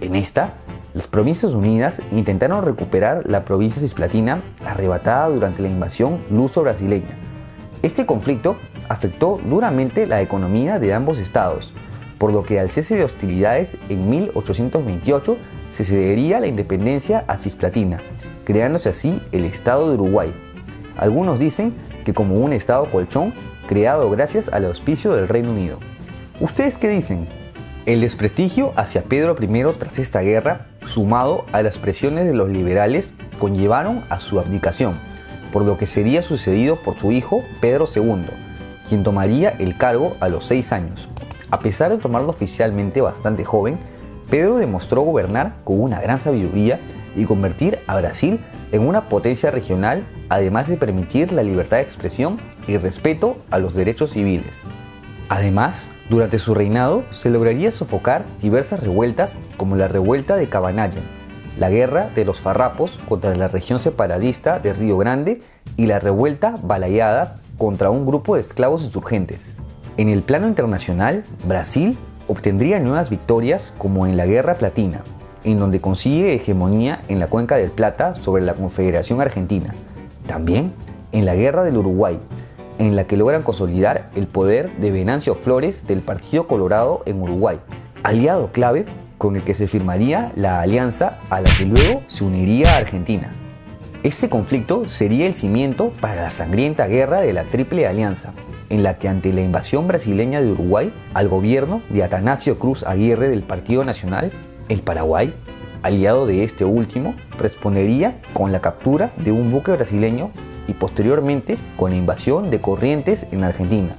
En 0.00 0.16
esta, 0.16 0.54
las 0.94 1.06
Provincias 1.06 1.52
Unidas 1.52 2.00
intentaron 2.10 2.64
recuperar 2.64 3.24
la 3.26 3.44
provincia 3.44 3.80
cisplatina 3.80 4.42
arrebatada 4.64 5.28
durante 5.28 5.62
la 5.62 5.68
invasión 5.68 6.18
luso-brasileña. 6.30 7.16
Este 7.82 8.06
conflicto 8.06 8.56
afectó 8.88 9.38
duramente 9.48 10.06
la 10.06 10.22
economía 10.22 10.78
de 10.78 10.94
ambos 10.94 11.18
estados, 11.18 11.72
por 12.18 12.32
lo 12.32 12.42
que 12.42 12.58
al 12.58 12.70
cese 12.70 12.96
de 12.96 13.04
hostilidades 13.04 13.76
en 13.88 14.10
1828 14.10 15.36
se 15.70 15.84
cedería 15.84 16.40
la 16.40 16.46
independencia 16.46 17.24
a 17.28 17.36
Cisplatina, 17.36 18.00
creándose 18.44 18.88
así 18.88 19.20
el 19.32 19.44
Estado 19.44 19.88
de 19.88 19.94
Uruguay. 19.94 20.32
Algunos 20.96 21.38
dicen 21.38 21.74
que 22.04 22.14
como 22.14 22.36
un 22.36 22.52
Estado 22.52 22.90
colchón 22.90 23.34
creado 23.68 24.10
gracias 24.10 24.48
al 24.48 24.64
auspicio 24.64 25.12
del 25.12 25.28
Reino 25.28 25.50
Unido. 25.50 25.78
¿Ustedes 26.40 26.78
qué 26.78 26.88
dicen? 26.88 27.28
El 27.86 28.00
desprestigio 28.00 28.72
hacia 28.76 29.02
Pedro 29.02 29.36
I 29.40 29.78
tras 29.78 29.98
esta 29.98 30.20
guerra, 30.20 30.66
sumado 30.86 31.44
a 31.52 31.62
las 31.62 31.78
presiones 31.78 32.26
de 32.26 32.34
los 32.34 32.48
liberales, 32.48 33.10
conllevaron 33.38 34.04
a 34.08 34.20
su 34.20 34.38
abdicación, 34.40 34.98
por 35.52 35.62
lo 35.62 35.78
que 35.78 35.86
sería 35.86 36.22
sucedido 36.22 36.76
por 36.76 36.98
su 36.98 37.12
hijo 37.12 37.44
Pedro 37.60 37.86
II, 37.94 38.26
quien 38.88 39.02
tomaría 39.04 39.50
el 39.58 39.76
cargo 39.76 40.16
a 40.20 40.28
los 40.28 40.46
seis 40.46 40.72
años. 40.72 41.08
A 41.50 41.60
pesar 41.60 41.90
de 41.90 41.98
tomarlo 41.98 42.30
oficialmente 42.30 43.00
bastante 43.00 43.44
joven, 43.44 43.78
Pedro 44.30 44.56
demostró 44.56 45.02
gobernar 45.02 45.54
con 45.64 45.80
una 45.80 46.00
gran 46.00 46.18
sabiduría 46.18 46.80
y 47.16 47.24
convertir 47.24 47.78
a 47.86 47.96
Brasil 47.96 48.40
en 48.72 48.86
una 48.86 49.08
potencia 49.08 49.50
regional, 49.50 50.06
además 50.28 50.68
de 50.68 50.76
permitir 50.76 51.32
la 51.32 51.42
libertad 51.42 51.78
de 51.78 51.84
expresión 51.84 52.38
y 52.66 52.76
respeto 52.76 53.38
a 53.50 53.58
los 53.58 53.74
derechos 53.74 54.10
civiles. 54.10 54.62
Además, 55.30 55.88
durante 56.10 56.38
su 56.38 56.54
reinado 56.54 57.04
se 57.10 57.30
lograría 57.30 57.72
sofocar 57.72 58.24
diversas 58.40 58.80
revueltas 58.80 59.34
como 59.56 59.76
la 59.76 59.88
revuelta 59.88 60.36
de 60.36 60.48
Cabanayan, 60.48 61.04
la 61.58 61.70
guerra 61.70 62.10
de 62.14 62.24
los 62.24 62.40
farrapos 62.40 62.98
contra 63.08 63.34
la 63.34 63.48
región 63.48 63.78
separadista 63.78 64.58
de 64.58 64.72
Río 64.72 64.96
Grande 64.96 65.42
y 65.76 65.86
la 65.86 65.98
revuelta 65.98 66.56
balayada 66.62 67.40
contra 67.56 67.90
un 67.90 68.06
grupo 68.06 68.36
de 68.36 68.42
esclavos 68.42 68.82
insurgentes. 68.82 69.56
En 69.96 70.08
el 70.08 70.22
plano 70.22 70.46
internacional, 70.46 71.24
Brasil 71.44 71.98
obtendría 72.28 72.78
nuevas 72.78 73.10
victorias 73.10 73.72
como 73.78 74.06
en 74.06 74.16
la 74.16 74.26
Guerra 74.26 74.54
Platina, 74.54 75.00
en 75.44 75.58
donde 75.58 75.80
consigue 75.80 76.34
hegemonía 76.34 77.00
en 77.08 77.18
la 77.18 77.26
Cuenca 77.26 77.56
del 77.56 77.70
Plata 77.70 78.14
sobre 78.14 78.42
la 78.42 78.54
Confederación 78.54 79.20
Argentina. 79.20 79.74
También 80.26 80.72
en 81.10 81.24
la 81.24 81.34
Guerra 81.34 81.64
del 81.64 81.78
Uruguay, 81.78 82.20
en 82.78 82.94
la 82.96 83.04
que 83.04 83.16
logran 83.16 83.42
consolidar 83.42 84.10
el 84.14 84.26
poder 84.26 84.70
de 84.76 84.90
Venancio 84.90 85.34
Flores 85.34 85.86
del 85.86 86.02
Partido 86.02 86.46
Colorado 86.46 87.02
en 87.06 87.20
Uruguay, 87.20 87.58
aliado 88.02 88.52
clave 88.52 88.84
con 89.16 89.34
el 89.34 89.42
que 89.42 89.54
se 89.54 89.66
firmaría 89.66 90.32
la 90.36 90.60
alianza 90.60 91.18
a 91.30 91.40
la 91.40 91.50
que 91.58 91.64
luego 91.64 92.02
se 92.06 92.24
uniría 92.24 92.76
Argentina. 92.76 93.32
Este 94.04 94.28
conflicto 94.28 94.88
sería 94.88 95.26
el 95.26 95.34
cimiento 95.34 95.90
para 96.00 96.22
la 96.22 96.30
sangrienta 96.30 96.86
guerra 96.86 97.20
de 97.20 97.32
la 97.32 97.42
Triple 97.44 97.86
Alianza, 97.86 98.32
en 98.70 98.82
la 98.82 98.98
que 98.98 99.08
ante 99.08 99.32
la 99.32 99.42
invasión 99.42 99.86
brasileña 99.88 100.40
de 100.40 100.52
Uruguay 100.52 100.92
al 101.14 101.28
gobierno 101.28 101.82
de 101.90 102.02
Atanasio 102.02 102.58
Cruz 102.58 102.84
Aguirre 102.84 103.28
del 103.28 103.42
Partido 103.42 103.82
Nacional, 103.84 104.32
el 104.68 104.80
Paraguay, 104.80 105.34
aliado 105.82 106.26
de 106.26 106.44
este 106.44 106.64
último, 106.64 107.14
respondería 107.38 108.20
con 108.32 108.52
la 108.52 108.60
captura 108.60 109.12
de 109.16 109.32
un 109.32 109.50
buque 109.50 109.72
brasileño 109.72 110.30
y 110.66 110.74
posteriormente 110.74 111.56
con 111.76 111.90
la 111.90 111.96
invasión 111.96 112.50
de 112.50 112.60
Corrientes 112.60 113.26
en 113.32 113.44
Argentina. 113.44 113.96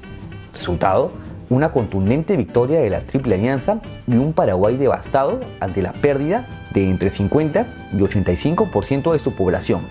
Resultado, 0.53 1.11
una 1.49 1.71
contundente 1.71 2.37
victoria 2.37 2.79
de 2.79 2.89
la 2.89 3.01
Triple 3.01 3.35
Alianza 3.35 3.81
y 4.07 4.15
un 4.17 4.33
Paraguay 4.33 4.77
devastado 4.77 5.39
ante 5.59 5.81
la 5.81 5.93
pérdida 5.93 6.47
de 6.73 6.89
entre 6.89 7.09
50 7.09 7.89
y 7.93 7.97
85% 7.97 9.13
de 9.13 9.19
su 9.19 9.33
población, 9.33 9.81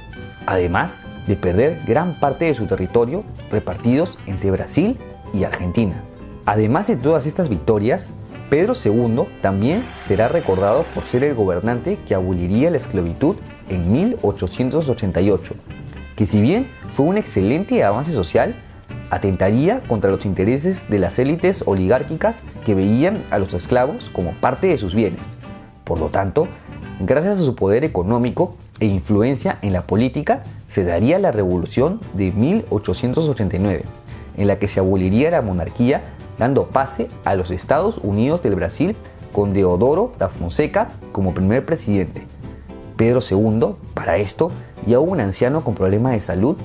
además 0.46 1.00
de 1.28 1.36
perder 1.36 1.82
gran 1.86 2.18
parte 2.18 2.46
de 2.46 2.54
su 2.54 2.66
territorio 2.66 3.22
repartidos 3.50 4.18
entre 4.26 4.50
Brasil 4.50 4.96
y 5.32 5.44
Argentina. 5.44 6.02
Además 6.46 6.86
de 6.86 6.96
todas 6.96 7.26
estas 7.26 7.48
victorias, 7.48 8.08
Pedro 8.48 8.72
II 8.82 9.24
también 9.42 9.84
será 10.06 10.28
recordado 10.28 10.84
por 10.94 11.04
ser 11.04 11.22
el 11.22 11.34
gobernante 11.34 11.98
que 12.08 12.14
aboliría 12.14 12.70
la 12.70 12.78
esclavitud 12.78 13.36
en 13.68 13.92
1888, 13.92 15.54
que 16.16 16.24
si 16.24 16.40
bien 16.40 16.70
fue 16.92 17.04
un 17.04 17.18
excelente 17.18 17.84
avance 17.84 18.10
social, 18.12 18.54
atentaría 19.10 19.80
contra 19.80 20.10
los 20.10 20.24
intereses 20.24 20.88
de 20.88 20.98
las 20.98 21.18
élites 21.18 21.62
oligárquicas 21.66 22.38
que 22.64 22.74
veían 22.74 23.24
a 23.30 23.38
los 23.38 23.52
esclavos 23.52 24.10
como 24.10 24.32
parte 24.32 24.68
de 24.68 24.78
sus 24.78 24.94
bienes. 24.94 25.20
Por 25.84 25.98
lo 25.98 26.08
tanto, 26.08 26.48
gracias 27.00 27.40
a 27.40 27.44
su 27.44 27.54
poder 27.54 27.84
económico 27.84 28.56
e 28.80 28.86
influencia 28.86 29.58
en 29.60 29.74
la 29.74 29.82
política, 29.82 30.44
se 30.68 30.84
daría 30.84 31.18
la 31.18 31.32
revolución 31.32 32.00
de 32.14 32.30
1889, 32.32 33.84
en 34.36 34.46
la 34.46 34.58
que 34.58 34.68
se 34.68 34.80
aboliría 34.80 35.30
la 35.30 35.42
monarquía 35.42 36.02
dando 36.38 36.66
pase 36.66 37.08
a 37.24 37.34
los 37.34 37.50
Estados 37.50 37.98
Unidos 37.98 38.42
del 38.42 38.54
Brasil 38.54 38.96
con 39.32 39.52
Deodoro 39.52 40.12
da 40.18 40.28
Fonseca 40.28 40.90
como 41.12 41.34
primer 41.34 41.64
presidente. 41.66 42.22
Pedro 42.96 43.20
II, 43.28 43.74
para 43.94 44.16
esto, 44.16 44.50
ya 44.86 44.98
un 45.00 45.20
anciano 45.20 45.62
con 45.64 45.74
problemas 45.74 46.12
de 46.12 46.20
salud, 46.20 46.56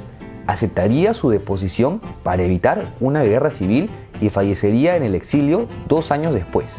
aceptaría 0.48 1.14
su 1.14 1.30
deposición 1.30 2.02
para 2.24 2.44
evitar 2.44 2.86
una 3.00 3.24
guerra 3.24 3.50
civil 3.50 3.90
y 4.22 4.30
fallecería 4.30 4.96
en 4.96 5.04
el 5.04 5.16
exilio 5.16 5.68
dos 5.88 6.12
años 6.12 6.34
después. 6.34 6.74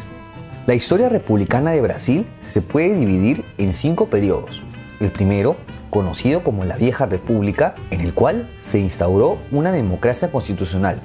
La 0.67 0.73
historia 0.73 1.09
republicana 1.09 1.71
de 1.71 1.81
Brasil 1.81 2.25
se 2.43 2.61
puede 2.61 2.95
dividir 2.95 3.45
en 3.57 3.73
cinco 3.73 4.07
periodos. 4.07 4.63
El 4.99 5.11
primero, 5.11 5.57
conocido 5.95 6.43
como 6.43 6.65
la 6.65 6.75
Vieja 6.75 7.05
República, 7.05 7.75
en 7.89 8.01
el 8.01 8.13
cual 8.13 8.49
se 8.69 8.79
instauró 8.79 9.37
una 9.49 9.71
democracia 9.71 10.29
constitucional, 10.29 10.99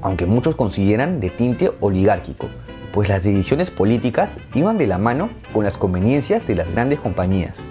aunque 0.00 0.24
muchos 0.24 0.56
consideran 0.56 1.20
de 1.20 1.28
tinte 1.28 1.70
oligárquico, 1.80 2.48
pues 2.90 3.10
las 3.10 3.22
decisiones 3.22 3.70
políticas 3.70 4.38
iban 4.54 4.78
de 4.78 4.86
la 4.86 4.96
mano 4.96 5.28
con 5.52 5.62
las 5.62 5.76
conveniencias 5.76 6.46
de 6.46 6.54
las 6.54 6.72
grandes 6.72 7.00
compañías. 7.00 7.64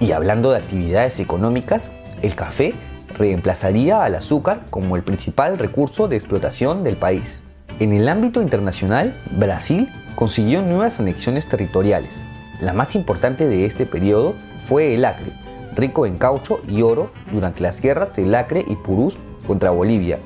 Y 0.00 0.10
hablando 0.10 0.50
de 0.50 0.56
actividades 0.56 1.20
económicas, 1.20 1.92
el 2.22 2.34
café 2.34 2.74
reemplazaría 3.16 4.02
al 4.02 4.16
azúcar 4.16 4.62
como 4.68 4.96
el 4.96 5.04
principal 5.04 5.60
recurso 5.60 6.08
de 6.08 6.16
explotación 6.16 6.82
del 6.82 6.96
país. 6.96 7.44
En 7.78 7.92
el 7.92 8.08
ámbito 8.08 8.42
internacional, 8.42 9.16
Brasil 9.30 9.88
consiguió 10.16 10.60
nuevas 10.60 10.98
anexiones 10.98 11.48
territoriales. 11.48 12.14
La 12.60 12.72
más 12.72 12.96
importante 12.96 13.46
de 13.46 13.64
este 13.64 13.86
periodo 13.86 14.34
fue 14.66 14.92
el 14.92 15.04
Acre, 15.04 15.45
rico 15.76 16.06
en 16.06 16.18
caucho 16.18 16.60
y 16.68 16.82
oro 16.82 17.10
durante 17.32 17.62
las 17.62 17.80
guerras 17.80 18.16
del 18.16 18.34
Acre 18.34 18.64
y 18.66 18.74
Purús 18.76 19.16
contra 19.46 19.70
Bolivia, 19.70 20.18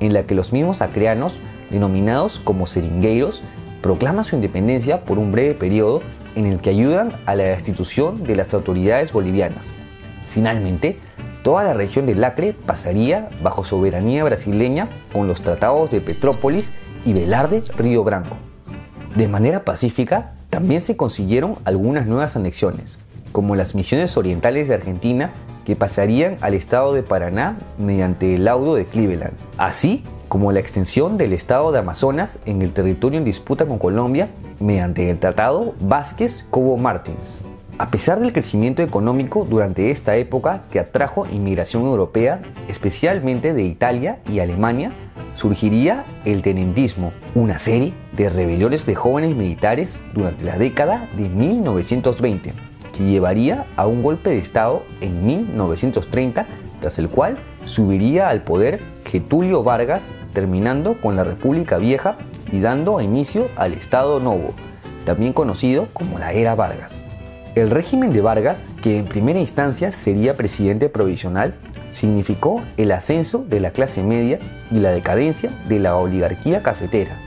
en 0.00 0.12
la 0.12 0.22
que 0.24 0.34
los 0.34 0.52
mismos 0.52 0.82
acreanos, 0.82 1.38
denominados 1.70 2.40
como 2.44 2.66
seringueiros, 2.66 3.42
proclaman 3.82 4.24
su 4.24 4.36
independencia 4.36 5.00
por 5.00 5.18
un 5.18 5.32
breve 5.32 5.54
periodo 5.54 6.02
en 6.34 6.46
el 6.46 6.60
que 6.60 6.70
ayudan 6.70 7.12
a 7.26 7.34
la 7.34 7.44
destitución 7.44 8.24
de 8.24 8.36
las 8.36 8.54
autoridades 8.54 9.12
bolivianas. 9.12 9.66
Finalmente, 10.30 10.98
toda 11.42 11.64
la 11.64 11.74
región 11.74 12.06
del 12.06 12.22
Acre 12.22 12.52
pasaría 12.52 13.28
bajo 13.42 13.64
soberanía 13.64 14.24
brasileña 14.24 14.88
con 15.12 15.26
los 15.26 15.42
tratados 15.42 15.90
de 15.90 16.00
Petrópolis 16.00 16.70
y 17.04 17.12
Velarde 17.12 17.62
Río 17.76 18.04
Branco. 18.04 18.36
De 19.16 19.26
manera 19.26 19.64
pacífica, 19.64 20.34
también 20.50 20.82
se 20.82 20.96
consiguieron 20.96 21.56
algunas 21.64 22.06
nuevas 22.06 22.36
anexiones, 22.36 22.98
como 23.32 23.56
las 23.56 23.74
misiones 23.74 24.16
orientales 24.16 24.68
de 24.68 24.74
Argentina 24.74 25.32
que 25.64 25.76
pasarían 25.76 26.38
al 26.40 26.54
estado 26.54 26.94
de 26.94 27.02
Paraná 27.02 27.58
mediante 27.76 28.34
el 28.34 28.46
laudo 28.46 28.74
de 28.74 28.86
Cleveland, 28.86 29.34
así 29.58 30.02
como 30.28 30.50
la 30.50 30.60
extensión 30.60 31.18
del 31.18 31.32
estado 31.32 31.72
de 31.72 31.78
Amazonas 31.78 32.38
en 32.46 32.62
el 32.62 32.72
territorio 32.72 33.18
en 33.18 33.24
disputa 33.24 33.66
con 33.66 33.78
Colombia 33.78 34.28
mediante 34.60 35.10
el 35.10 35.18
Tratado 35.18 35.74
Vázquez-Cobo 35.80 36.76
Martins. 36.78 37.40
A 37.78 37.90
pesar 37.90 38.18
del 38.18 38.32
crecimiento 38.32 38.82
económico 38.82 39.46
durante 39.48 39.90
esta 39.90 40.16
época 40.16 40.62
que 40.72 40.80
atrajo 40.80 41.26
inmigración 41.26 41.84
europea, 41.84 42.40
especialmente 42.68 43.54
de 43.54 43.62
Italia 43.62 44.20
y 44.28 44.40
Alemania, 44.40 44.92
surgiría 45.34 46.04
el 46.24 46.42
tenentismo, 46.42 47.12
una 47.34 47.58
serie 47.58 47.92
de 48.16 48.30
rebeliones 48.30 48.84
de 48.86 48.94
jóvenes 48.94 49.36
militares 49.36 50.00
durante 50.12 50.44
la 50.44 50.58
década 50.58 51.08
de 51.16 51.28
1920 51.28 52.67
llevaría 53.04 53.66
a 53.76 53.86
un 53.86 54.02
golpe 54.02 54.30
de 54.30 54.38
Estado 54.38 54.82
en 55.00 55.26
1930, 55.26 56.46
tras 56.80 56.98
el 56.98 57.08
cual 57.08 57.38
subiría 57.64 58.28
al 58.28 58.42
poder 58.42 58.80
Getulio 59.04 59.62
Vargas, 59.62 60.04
terminando 60.32 61.00
con 61.00 61.16
la 61.16 61.24
República 61.24 61.78
Vieja 61.78 62.16
y 62.52 62.60
dando 62.60 63.00
inicio 63.00 63.48
al 63.56 63.74
Estado 63.74 64.20
Novo, 64.20 64.54
también 65.04 65.32
conocido 65.32 65.88
como 65.92 66.18
la 66.18 66.32
Era 66.32 66.54
Vargas. 66.54 67.02
El 67.54 67.70
régimen 67.70 68.12
de 68.12 68.20
Vargas, 68.20 68.62
que 68.82 68.98
en 68.98 69.06
primera 69.06 69.40
instancia 69.40 69.90
sería 69.90 70.36
presidente 70.36 70.88
provisional, 70.88 71.54
significó 71.92 72.62
el 72.76 72.92
ascenso 72.92 73.44
de 73.48 73.60
la 73.60 73.70
clase 73.70 74.02
media 74.02 74.38
y 74.70 74.78
la 74.78 74.90
decadencia 74.90 75.50
de 75.68 75.80
la 75.80 75.96
oligarquía 75.96 76.62
cafetera. 76.62 77.18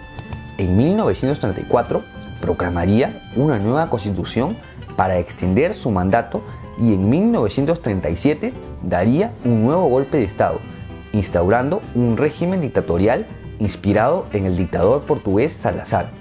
En 0.58 0.78
1934 0.78 2.04
proclamaría 2.40 3.30
una 3.36 3.60
nueva 3.60 3.90
constitución 3.90 4.56
para 5.02 5.18
extender 5.18 5.74
su 5.74 5.90
mandato 5.90 6.44
y 6.80 6.94
en 6.94 7.10
1937 7.10 8.54
daría 8.84 9.34
un 9.44 9.64
nuevo 9.64 9.88
golpe 9.88 10.18
de 10.18 10.26
Estado, 10.26 10.60
instaurando 11.12 11.82
un 11.96 12.18
régimen 12.18 12.62
dictatorial 12.62 13.26
inspirado 13.58 14.28
en 14.32 14.46
el 14.46 14.56
dictador 14.56 15.02
portugués 15.08 15.58
Salazar, 15.60 16.12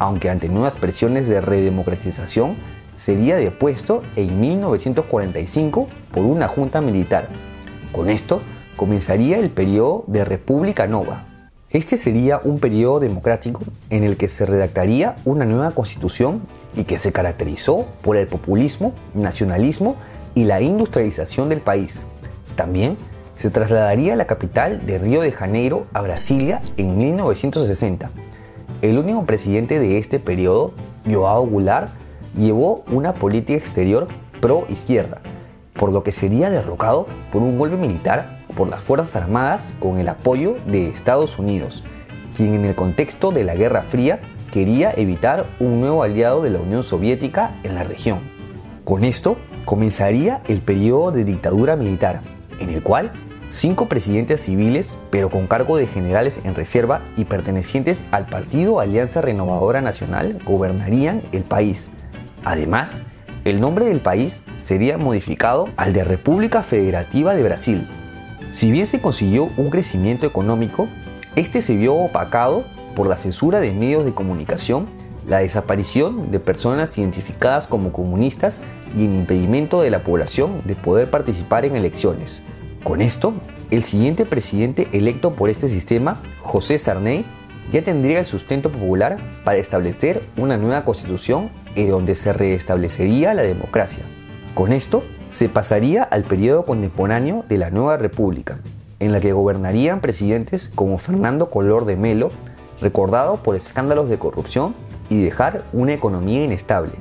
aunque 0.00 0.28
ante 0.28 0.48
nuevas 0.48 0.74
presiones 0.74 1.28
de 1.28 1.40
redemocratización 1.40 2.56
sería 2.96 3.36
depuesto 3.36 4.02
en 4.16 4.40
1945 4.40 5.88
por 6.10 6.24
una 6.24 6.48
junta 6.48 6.80
militar. 6.80 7.28
Con 7.92 8.10
esto 8.10 8.42
comenzaría 8.74 9.38
el 9.38 9.50
periodo 9.50 10.02
de 10.08 10.24
República 10.24 10.88
Nova. 10.88 11.29
Este 11.72 11.96
sería 11.96 12.40
un 12.42 12.58
periodo 12.58 12.98
democrático 12.98 13.62
en 13.90 14.02
el 14.02 14.16
que 14.16 14.26
se 14.26 14.44
redactaría 14.44 15.14
una 15.24 15.44
nueva 15.44 15.70
constitución 15.70 16.40
y 16.74 16.82
que 16.82 16.98
se 16.98 17.12
caracterizó 17.12 17.86
por 18.02 18.16
el 18.16 18.26
populismo, 18.26 18.92
nacionalismo 19.14 19.94
y 20.34 20.46
la 20.46 20.60
industrialización 20.60 21.48
del 21.48 21.60
país. 21.60 22.06
También 22.56 22.96
se 23.38 23.50
trasladaría 23.50 24.16
la 24.16 24.26
capital 24.26 24.84
de 24.84 24.98
Río 24.98 25.20
de 25.20 25.30
Janeiro 25.30 25.86
a 25.92 26.00
Brasilia 26.00 26.60
en 26.76 26.98
1960. 26.98 28.10
El 28.82 28.98
único 28.98 29.24
presidente 29.24 29.78
de 29.78 29.98
este 29.98 30.18
periodo, 30.18 30.72
Joao 31.08 31.46
Goulart, 31.46 31.90
llevó 32.36 32.84
una 32.90 33.12
política 33.12 33.56
exterior 33.56 34.08
pro 34.40 34.66
izquierda, 34.70 35.20
por 35.74 35.92
lo 35.92 36.02
que 36.02 36.10
sería 36.10 36.50
derrocado 36.50 37.06
por 37.32 37.42
un 37.42 37.58
golpe 37.60 37.76
militar 37.76 38.39
por 38.50 38.68
las 38.68 38.82
Fuerzas 38.82 39.16
Armadas 39.16 39.72
con 39.78 39.98
el 39.98 40.08
apoyo 40.08 40.56
de 40.66 40.88
Estados 40.88 41.38
Unidos, 41.38 41.82
quien 42.36 42.54
en 42.54 42.64
el 42.64 42.74
contexto 42.74 43.32
de 43.32 43.44
la 43.44 43.54
Guerra 43.54 43.82
Fría 43.82 44.20
quería 44.50 44.92
evitar 44.96 45.46
un 45.60 45.80
nuevo 45.80 46.02
aliado 46.02 46.42
de 46.42 46.50
la 46.50 46.60
Unión 46.60 46.82
Soviética 46.82 47.54
en 47.62 47.74
la 47.74 47.84
región. 47.84 48.20
Con 48.84 49.04
esto 49.04 49.36
comenzaría 49.64 50.40
el 50.48 50.60
periodo 50.60 51.12
de 51.12 51.24
dictadura 51.24 51.76
militar, 51.76 52.22
en 52.58 52.70
el 52.70 52.82
cual 52.82 53.12
cinco 53.50 53.88
presidentes 53.88 54.42
civiles, 54.42 54.96
pero 55.10 55.30
con 55.30 55.46
cargo 55.46 55.76
de 55.76 55.86
generales 55.86 56.40
en 56.44 56.54
reserva 56.54 57.02
y 57.16 57.24
pertenecientes 57.24 58.00
al 58.10 58.26
partido 58.26 58.80
Alianza 58.80 59.20
Renovadora 59.20 59.80
Nacional, 59.80 60.38
gobernarían 60.44 61.22
el 61.32 61.42
país. 61.42 61.90
Además, 62.44 63.02
el 63.44 63.60
nombre 63.60 63.84
del 63.84 64.00
país 64.00 64.40
sería 64.64 64.98
modificado 64.98 65.68
al 65.76 65.92
de 65.92 66.04
República 66.04 66.62
Federativa 66.62 67.34
de 67.34 67.42
Brasil. 67.42 67.88
Si 68.50 68.72
bien 68.72 68.86
se 68.86 69.00
consiguió 69.00 69.48
un 69.56 69.70
crecimiento 69.70 70.26
económico, 70.26 70.88
este 71.36 71.62
se 71.62 71.76
vio 71.76 71.94
opacado 71.94 72.64
por 72.96 73.06
la 73.06 73.16
censura 73.16 73.60
de 73.60 73.72
medios 73.72 74.04
de 74.04 74.12
comunicación, 74.12 74.86
la 75.28 75.38
desaparición 75.38 76.32
de 76.32 76.40
personas 76.40 76.98
identificadas 76.98 77.68
como 77.68 77.92
comunistas 77.92 78.60
y 78.96 79.04
el 79.04 79.12
impedimento 79.12 79.80
de 79.82 79.90
la 79.90 80.02
población 80.02 80.62
de 80.64 80.74
poder 80.74 81.10
participar 81.10 81.64
en 81.64 81.76
elecciones. 81.76 82.42
Con 82.82 83.00
esto, 83.00 83.34
el 83.70 83.84
siguiente 83.84 84.26
presidente 84.26 84.88
electo 84.92 85.34
por 85.34 85.48
este 85.48 85.68
sistema, 85.68 86.20
José 86.42 86.80
Sarney, 86.80 87.24
ya 87.72 87.84
tendría 87.84 88.18
el 88.18 88.26
sustento 88.26 88.70
popular 88.70 89.18
para 89.44 89.58
establecer 89.58 90.24
una 90.36 90.56
nueva 90.56 90.84
constitución 90.84 91.50
en 91.76 91.90
donde 91.90 92.16
se 92.16 92.32
reestablecería 92.32 93.32
la 93.32 93.42
democracia. 93.42 94.02
Con 94.54 94.72
esto, 94.72 95.04
se 95.32 95.48
pasaría 95.48 96.02
al 96.02 96.22
periodo 96.24 96.64
contemporáneo 96.64 97.44
de 97.48 97.58
la 97.58 97.70
nueva 97.70 97.96
república, 97.96 98.58
en 98.98 99.12
la 99.12 99.20
que 99.20 99.32
gobernarían 99.32 100.00
presidentes 100.00 100.70
como 100.74 100.98
Fernando 100.98 101.50
Color 101.50 101.84
de 101.84 101.96
Melo, 101.96 102.30
recordado 102.80 103.36
por 103.36 103.56
escándalos 103.56 104.08
de 104.08 104.18
corrupción 104.18 104.74
y 105.08 105.22
dejar 105.22 105.64
una 105.72 105.94
economía 105.94 106.44
inestable. 106.44 106.92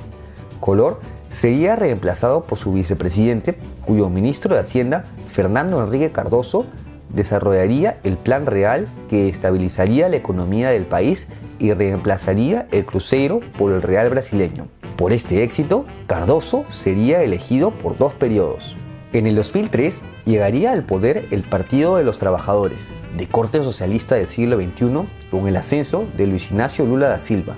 Color 0.60 1.00
sería 1.32 1.76
reemplazado 1.76 2.44
por 2.44 2.58
su 2.58 2.74
vicepresidente, 2.74 3.58
cuyo 3.86 4.10
ministro 4.10 4.56
de 4.56 4.62
Hacienda, 4.62 5.06
Fernando 5.28 5.82
Enrique 5.84 6.12
Cardoso, 6.12 6.66
desarrollaría 7.10 7.98
el 8.04 8.18
plan 8.18 8.46
real 8.46 8.88
que 9.10 9.30
estabilizaría 9.30 10.10
la 10.10 10.18
economía 10.18 10.70
del 10.70 10.84
país 10.84 11.28
y 11.60 11.74
reemplazaría 11.74 12.68
el 12.72 12.86
crucero 12.86 13.42
por 13.58 13.72
el 13.72 13.82
real 13.82 14.10
brasileño. 14.10 14.68
Por 15.00 15.14
este 15.14 15.44
éxito, 15.44 15.86
Cardoso 16.08 16.66
sería 16.72 17.24
elegido 17.24 17.72
por 17.72 17.98
dos 17.98 18.14
periodos. 18.14 18.76
En 19.14 19.28
el 19.28 19.36
2003 19.38 19.96
llegaría 20.26 20.74
al 20.74 20.84
poder 20.84 21.30
el 21.32 21.44
Partido 21.44 21.96
de 21.96 22.04
los 22.04 22.18
Trabajadores, 22.18 22.90
de 23.18 23.26
corte 23.26 23.64
socialista 23.64 24.16
del 24.16 24.28
siglo 24.28 24.58
XXI, 24.58 25.08
con 25.32 25.48
el 25.48 25.56
ascenso 25.56 26.04
de 26.18 26.28
Luis 26.28 26.52
Ignacio 26.52 26.86
Lula 26.86 27.08
da 27.08 27.20
Silva, 27.20 27.56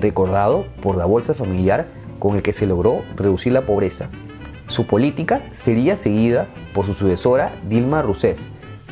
recordado 0.00 0.66
por 0.82 0.96
la 0.96 1.04
bolsa 1.04 1.32
familiar 1.32 1.86
con 2.18 2.34
el 2.34 2.42
que 2.42 2.52
se 2.52 2.66
logró 2.66 3.02
reducir 3.14 3.52
la 3.52 3.66
pobreza. 3.66 4.08
Su 4.66 4.88
política 4.88 5.42
sería 5.52 5.94
seguida 5.94 6.48
por 6.74 6.86
su 6.86 6.94
sucesora 6.94 7.52
Dilma 7.68 8.02
Rousseff, 8.02 8.40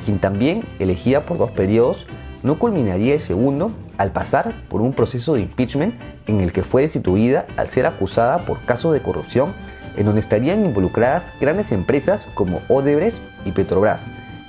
quien 0.05 0.21
también, 0.21 0.63
elegida 0.79 1.27
por 1.27 1.37
dos 1.37 1.51
periodos, 1.51 2.07
no 2.45 2.61
culminaría 2.61 3.15
el 3.15 3.21
segundo 3.21 3.73
al 3.99 4.13
pasar 4.13 4.55
por 4.69 4.81
un 4.81 4.95
proceso 4.95 5.35
de 5.35 5.43
impeachment 5.43 5.95
en 6.27 6.41
el 6.41 6.53
que 6.53 6.63
fue 6.63 6.83
destituida 6.83 7.47
al 7.57 7.69
ser 7.69 7.87
acusada 7.87 8.39
por 8.47 8.65
casos 8.65 8.95
de 8.95 9.03
corrupción 9.03 9.53
en 9.97 10.07
donde 10.07 10.21
estarían 10.21 10.65
involucradas 10.65 11.25
grandes 11.41 11.73
empresas 11.73 12.29
como 12.35 12.63
Odebrecht 12.69 13.19
y 13.45 13.51
Petrobras, 13.51 14.03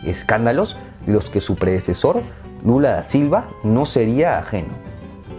escándalos 0.05 0.77
de 1.05 1.13
los 1.13 1.29
que 1.29 1.41
su 1.41 1.55
predecesor, 1.55 2.21
Lula 2.63 2.91
da 2.91 3.03
Silva, 3.03 3.47
no 3.63 3.85
sería 3.85 4.38
ajeno. 4.38 4.69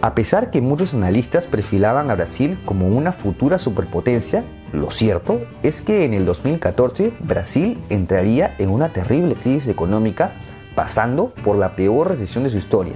A 0.01 0.15
pesar 0.15 0.49
que 0.51 0.61
muchos 0.61 0.93
analistas 0.93 1.45
perfilaban 1.45 2.09
a 2.09 2.15
Brasil 2.15 2.59
como 2.65 2.87
una 2.87 3.11
futura 3.11 3.57
superpotencia, 3.57 4.43
lo 4.73 4.91
cierto 4.91 5.41
es 5.63 5.81
que 5.81 6.03
en 6.03 6.13
el 6.13 6.25
2014 6.25 7.13
Brasil 7.19 7.79
entraría 7.89 8.55
en 8.57 8.69
una 8.69 8.89
terrible 8.89 9.35
crisis 9.35 9.67
económica 9.67 10.33
pasando 10.75 11.27
por 11.43 11.55
la 11.55 11.75
peor 11.75 12.09
recesión 12.09 12.43
de 12.43 12.49
su 12.49 12.57
historia. 12.57 12.95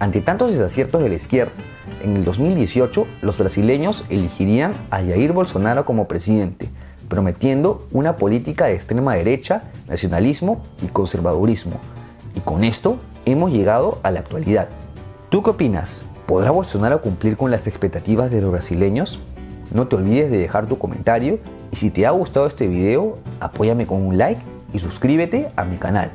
Ante 0.00 0.22
tantos 0.22 0.50
desaciertos 0.50 1.02
de 1.02 1.10
la 1.10 1.16
izquierda, 1.16 1.52
en 2.02 2.16
el 2.16 2.24
2018 2.24 3.06
los 3.20 3.36
brasileños 3.36 4.06
elegirían 4.08 4.72
a 4.90 4.96
Jair 4.96 5.34
Bolsonaro 5.34 5.84
como 5.84 6.08
presidente, 6.08 6.70
prometiendo 7.06 7.86
una 7.92 8.16
política 8.16 8.64
de 8.64 8.76
extrema 8.76 9.14
derecha, 9.14 9.64
nacionalismo 9.88 10.64
y 10.82 10.86
conservadurismo. 10.86 11.74
Y 12.34 12.40
con 12.40 12.64
esto 12.64 12.96
hemos 13.26 13.52
llegado 13.52 13.98
a 14.02 14.10
la 14.10 14.20
actualidad. 14.20 14.70
¿Tú 15.28 15.42
qué 15.42 15.50
opinas? 15.50 16.02
¿Podrá 16.24 16.50
Bolsonaro 16.50 17.02
cumplir 17.02 17.36
con 17.36 17.50
las 17.50 17.66
expectativas 17.66 18.30
de 18.30 18.40
los 18.40 18.52
brasileños? 18.52 19.20
No 19.70 19.86
te 19.86 19.96
olvides 19.96 20.30
de 20.30 20.38
dejar 20.38 20.66
tu 20.66 20.78
comentario 20.78 21.40
y 21.72 21.76
si 21.76 21.90
te 21.90 22.06
ha 22.06 22.10
gustado 22.12 22.46
este 22.46 22.68
video, 22.68 23.18
apóyame 23.38 23.86
con 23.86 24.00
un 24.00 24.16
like 24.16 24.40
y 24.72 24.78
suscríbete 24.78 25.50
a 25.56 25.64
mi 25.66 25.76
canal. 25.76 26.10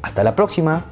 Hasta 0.00 0.24
la 0.24 0.34
próxima. 0.34 0.86